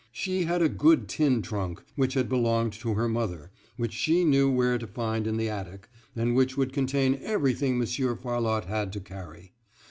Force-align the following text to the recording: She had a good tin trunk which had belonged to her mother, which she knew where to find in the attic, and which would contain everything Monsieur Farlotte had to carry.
She 0.11 0.45
had 0.45 0.63
a 0.63 0.67
good 0.67 1.07
tin 1.07 1.43
trunk 1.43 1.83
which 1.95 2.15
had 2.15 2.27
belonged 2.27 2.73
to 2.73 2.95
her 2.95 3.07
mother, 3.07 3.51
which 3.77 3.93
she 3.93 4.25
knew 4.25 4.49
where 4.49 4.79
to 4.79 4.87
find 4.87 5.27
in 5.27 5.37
the 5.37 5.47
attic, 5.47 5.89
and 6.15 6.35
which 6.35 6.57
would 6.57 6.73
contain 6.73 7.19
everything 7.21 7.77
Monsieur 7.77 8.15
Farlotte 8.15 8.65
had 8.65 8.91
to 8.93 8.99
carry. 8.99 9.53